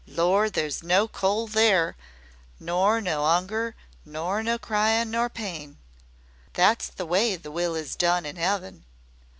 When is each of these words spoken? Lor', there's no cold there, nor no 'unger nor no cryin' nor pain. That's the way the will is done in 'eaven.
Lor', 0.07 0.49
there's 0.49 0.81
no 0.81 1.07
cold 1.07 1.51
there, 1.51 1.95
nor 2.59 2.99
no 3.01 3.23
'unger 3.23 3.75
nor 4.03 4.41
no 4.41 4.57
cryin' 4.57 5.11
nor 5.11 5.29
pain. 5.29 5.77
That's 6.53 6.87
the 6.87 7.05
way 7.05 7.35
the 7.35 7.51
will 7.51 7.75
is 7.75 7.95
done 7.95 8.25
in 8.25 8.35
'eaven. 8.35 8.83